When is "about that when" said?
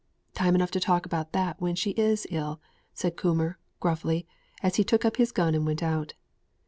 1.05-1.75